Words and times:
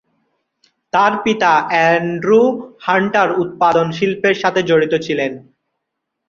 তার 0.93 1.13
পিতা 1.23 1.51
Andrew 1.69 2.41
Hunter 2.79 3.29
উৎপাদন 3.41 3.87
শিল্পের 3.91 4.35
সাথে 4.35 4.61
জড়িত 4.63 4.93
ছিলেন। 5.05 5.31